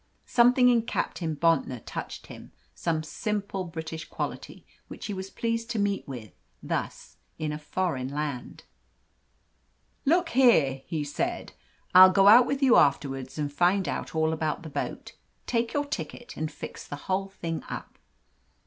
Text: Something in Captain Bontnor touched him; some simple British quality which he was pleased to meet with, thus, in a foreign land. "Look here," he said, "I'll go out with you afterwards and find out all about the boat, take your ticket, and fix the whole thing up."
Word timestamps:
Something 0.25 0.67
in 0.69 0.81
Captain 0.81 1.35
Bontnor 1.35 1.77
touched 1.85 2.25
him; 2.25 2.51
some 2.73 3.03
simple 3.03 3.65
British 3.65 4.03
quality 4.09 4.65
which 4.87 5.05
he 5.05 5.13
was 5.13 5.29
pleased 5.29 5.69
to 5.69 5.77
meet 5.77 6.07
with, 6.07 6.31
thus, 6.63 7.17
in 7.37 7.51
a 7.51 7.59
foreign 7.59 8.07
land. 8.07 8.63
"Look 10.03 10.29
here," 10.29 10.81
he 10.87 11.03
said, 11.03 11.51
"I'll 11.93 12.09
go 12.11 12.27
out 12.27 12.47
with 12.47 12.63
you 12.63 12.77
afterwards 12.77 13.37
and 13.37 13.53
find 13.53 13.87
out 13.87 14.15
all 14.15 14.33
about 14.33 14.63
the 14.63 14.69
boat, 14.69 15.11
take 15.45 15.71
your 15.75 15.85
ticket, 15.85 16.35
and 16.35 16.51
fix 16.51 16.83
the 16.87 16.95
whole 17.05 17.27
thing 17.27 17.61
up." 17.69 17.99